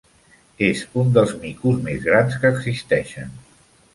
[0.67, 3.37] És un dels micos més grans que existeixen.